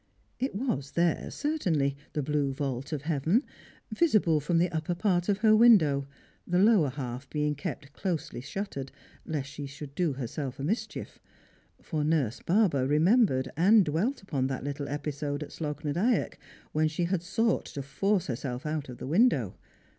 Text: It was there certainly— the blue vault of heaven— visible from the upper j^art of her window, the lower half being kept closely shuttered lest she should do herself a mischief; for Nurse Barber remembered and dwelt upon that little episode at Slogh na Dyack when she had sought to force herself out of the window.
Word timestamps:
It 0.39 0.55
was 0.55 0.93
there 0.93 1.29
certainly— 1.29 1.95
the 2.13 2.23
blue 2.23 2.53
vault 2.53 2.91
of 2.91 3.03
heaven— 3.03 3.43
visible 3.93 4.39
from 4.39 4.57
the 4.57 4.71
upper 4.71 4.95
j^art 4.95 5.29
of 5.29 5.37
her 5.45 5.55
window, 5.55 6.07
the 6.47 6.57
lower 6.57 6.89
half 6.89 7.29
being 7.29 7.53
kept 7.53 7.93
closely 7.93 8.41
shuttered 8.41 8.91
lest 9.27 9.51
she 9.51 9.67
should 9.67 9.93
do 9.93 10.13
herself 10.13 10.57
a 10.59 10.63
mischief; 10.63 11.19
for 11.83 12.03
Nurse 12.03 12.39
Barber 12.41 12.87
remembered 12.87 13.51
and 13.55 13.85
dwelt 13.85 14.23
upon 14.23 14.47
that 14.47 14.63
little 14.63 14.87
episode 14.89 15.43
at 15.43 15.51
Slogh 15.51 15.85
na 15.85 15.91
Dyack 15.91 16.39
when 16.71 16.87
she 16.87 17.03
had 17.03 17.21
sought 17.21 17.65
to 17.65 17.83
force 17.83 18.25
herself 18.25 18.65
out 18.65 18.89
of 18.89 18.97
the 18.97 19.05
window. 19.05 19.53